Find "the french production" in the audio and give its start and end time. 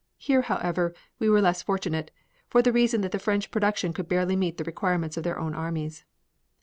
3.11-3.93